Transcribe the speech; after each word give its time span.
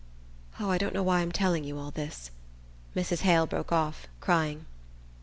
Oh, 0.59 0.71
I 0.71 0.79
don't 0.79 0.95
know 0.95 1.03
why 1.03 1.19
I'm 1.19 1.31
telling 1.31 1.63
you 1.63 1.77
all 1.77 1.91
this," 1.91 2.31
Mrs. 2.95 3.19
Hale 3.19 3.45
broke 3.45 3.71
off, 3.71 4.07
crying. 4.19 4.65